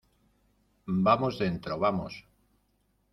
vamos, 1.07 1.37
dentro.¡ 1.37 1.75
vamos! 1.85 2.13